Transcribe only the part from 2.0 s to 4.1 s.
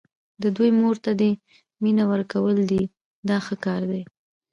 ورکول دي دا ښه کار دی.